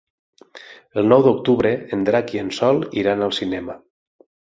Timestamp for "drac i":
2.09-2.43